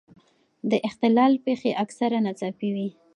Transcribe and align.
د 0.69 0.73
اختلال 0.87 1.33
پېښې 1.45 1.71
اکثره 1.83 2.17
ناڅاپي 2.25 2.69
وي. 2.75 2.87